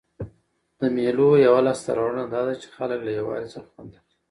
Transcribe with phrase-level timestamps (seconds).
[0.79, 4.13] د مېلو یوه لاسته راوړنه دا ده، چي خلک له یووالي څخه خوند اخلي.